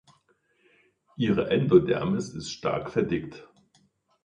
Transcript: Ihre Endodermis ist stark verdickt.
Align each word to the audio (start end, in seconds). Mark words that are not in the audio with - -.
Ihre 1.15 1.51
Endodermis 1.51 2.29
ist 2.33 2.49
stark 2.49 2.89
verdickt. 2.89 3.47